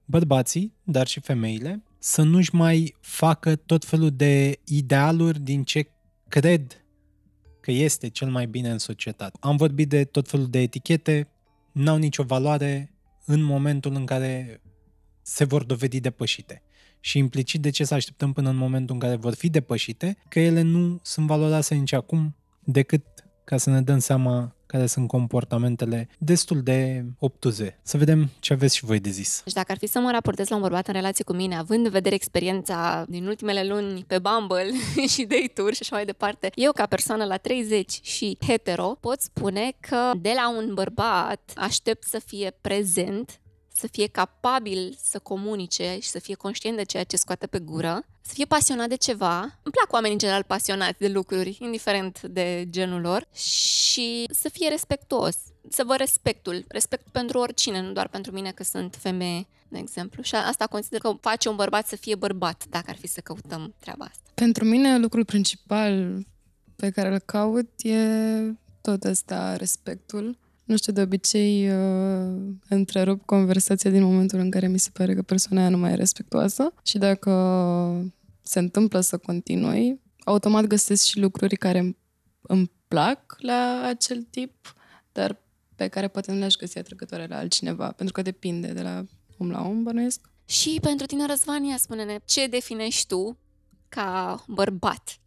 [0.06, 5.88] bărbații, dar și femeile, să nu-și mai facă tot felul de idealuri din ce
[6.28, 6.86] cred
[7.60, 9.38] că este cel mai bine în societate.
[9.40, 11.30] Am vorbit de tot felul de etichete,
[11.72, 12.94] n-au nicio valoare
[13.26, 14.62] în momentul în care
[15.22, 16.65] se vor dovedi depășite
[17.06, 20.40] și implicit de ce să așteptăm până în momentul în care vor fi depășite, că
[20.40, 23.04] ele nu sunt valoroase nici acum decât
[23.44, 27.80] ca să ne dăm seama care sunt comportamentele destul de obtuze.
[27.82, 29.42] Să vedem ce aveți și voi de zis.
[29.44, 31.86] Deci dacă ar fi să mă raportez la un bărbat în relație cu mine, având
[31.86, 34.72] în vedere experiența din ultimele luni pe Bumble
[35.14, 39.72] și date-uri și așa mai departe, eu ca persoană la 30 și hetero pot spune
[39.80, 43.40] că de la un bărbat aștept să fie prezent
[43.76, 48.06] să fie capabil să comunice și să fie conștient de ceea ce scoate pe gură,
[48.22, 49.40] să fie pasionat de ceva.
[49.40, 54.70] Îmi plac oamenii în general pasionați de lucruri, indiferent de genul lor, și să fie
[54.70, 55.38] respectuos.
[55.70, 56.66] Să vă respectul.
[56.68, 60.22] Respect pentru oricine, nu doar pentru mine că sunt femeie, de exemplu.
[60.22, 63.74] Și asta consider că face un bărbat să fie bărbat, dacă ar fi să căutăm
[63.80, 64.32] treaba asta.
[64.34, 66.26] Pentru mine, lucrul principal
[66.76, 67.98] pe care îl caut e
[68.82, 72.36] tot asta, respectul nu știu, de obicei uh,
[72.70, 75.96] întrerup conversația din momentul în care mi se pare că persoana aia nu mai e
[75.96, 77.32] respectuoasă și dacă
[78.42, 81.98] se întâmplă să continui, automat găsesc și lucruri care
[82.42, 84.76] îmi plac la acel tip,
[85.12, 85.42] dar
[85.76, 89.06] pe care poate nu le-aș găsi atrăgătoare la altcineva, pentru că depinde de la
[89.38, 90.30] om la om, bănuiesc.
[90.46, 93.38] Și pentru tine, Răzvania, spune-ne, ce definești tu
[93.90, 95.20] ca bărbat?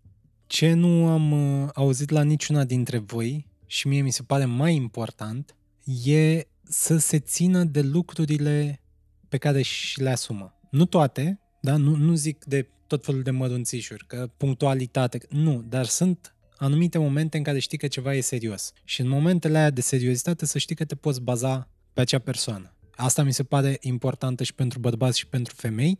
[0.46, 1.30] Ce nu am
[1.62, 5.56] uh, auzit la niciuna dintre voi și mie mi se pare mai important,
[6.04, 8.80] e să se țină de lucrurile
[9.28, 10.54] pe care și le asumă.
[10.70, 11.76] Nu toate, da?
[11.76, 17.36] nu, nu zic de tot felul de mărunțișuri, că punctualitate, nu, dar sunt anumite momente
[17.36, 18.72] în care știi că ceva e serios.
[18.84, 22.72] Și în momentele aia de seriozitate să știi că te poți baza pe acea persoană.
[22.94, 25.98] Asta mi se pare importantă și pentru bărbați și pentru femei,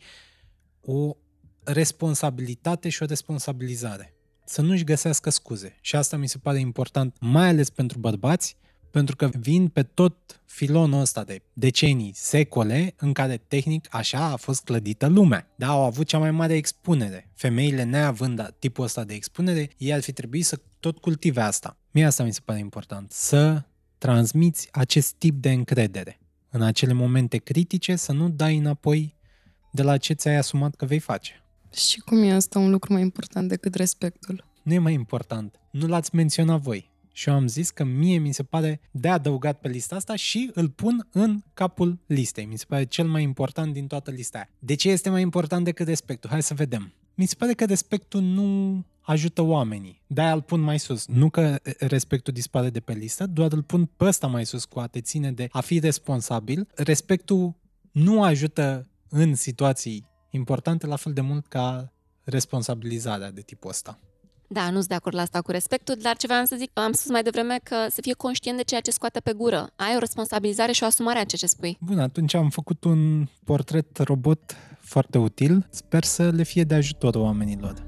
[0.81, 1.17] o
[1.65, 4.18] responsabilitate și o responsabilizare
[4.49, 5.77] să nu-și găsească scuze.
[5.81, 8.57] Și asta mi se pare important, mai ales pentru bărbați,
[8.91, 14.37] pentru că vin pe tot filonul ăsta de decenii, secole, în care tehnic așa a
[14.37, 15.49] fost clădită lumea.
[15.57, 17.31] Da, au avut cea mai mare expunere.
[17.35, 21.77] Femeile neavând tipul ăsta de expunere, ei ar fi trebuit să tot cultive asta.
[21.91, 23.63] Mie asta mi se pare important, să
[23.99, 26.19] transmiți acest tip de încredere.
[26.51, 29.17] În acele momente critice, să nu dai înapoi
[29.73, 31.43] de la ce ți-ai asumat că vei face.
[31.73, 34.45] Și cum e asta un lucru mai important decât respectul?
[34.63, 35.61] Nu e mai important.
[35.71, 36.91] Nu l-ați menționat voi.
[37.13, 40.51] Și eu am zis că mie mi se pare de adăugat pe lista asta și
[40.55, 42.45] îl pun în capul listei.
[42.45, 44.49] Mi se pare cel mai important din toată lista aia.
[44.59, 46.31] De ce este mai important decât respectul?
[46.31, 46.93] Hai să vedem.
[47.15, 50.03] Mi se pare că respectul nu ajută oamenii.
[50.07, 51.07] De-aia îl pun mai sus.
[51.07, 54.79] Nu că respectul dispare de pe listă, doar îl pun pe ăsta mai sus cu
[54.79, 56.69] a te ține de a fi responsabil.
[56.75, 57.55] Respectul
[57.93, 61.93] nu ajută în situații importante la fel de mult ca
[62.25, 63.99] responsabilizarea de tipul ăsta.
[64.51, 66.93] Da, nu sunt de acord la asta cu respectul, dar ce vreau să zic, am
[66.93, 69.71] spus mai devreme că să fie conștient de ceea ce scoate pe gură.
[69.77, 71.79] Ai o responsabilizare și o asumare a ceea ce spui.
[71.81, 75.67] Bun, atunci am făcut un portret robot foarte util.
[75.71, 77.88] Sper să le fie de ajutor oamenilor.